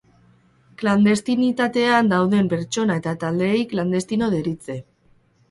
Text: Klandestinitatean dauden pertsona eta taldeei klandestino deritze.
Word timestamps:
Klandestinitatean 0.77 2.09
dauden 2.13 2.49
pertsona 2.55 2.97
eta 3.03 3.15
taldeei 3.25 3.61
klandestino 3.75 4.33
deritze. 4.35 4.81